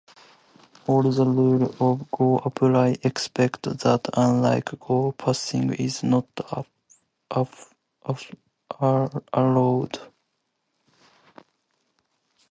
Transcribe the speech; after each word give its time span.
All 0.87 1.03
the 1.03 1.23
rules 1.23 1.75
of 1.79 2.09
Go 2.09 2.39
apply, 2.39 2.97
except 3.03 3.61
that 3.83 4.09
unlike 4.17 4.71
Go, 4.79 5.11
passing 5.11 5.73
is 5.75 6.01
not 6.01 6.25
allowed. 8.81 9.99